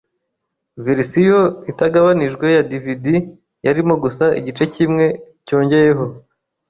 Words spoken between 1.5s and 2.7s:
itagabanijwe ya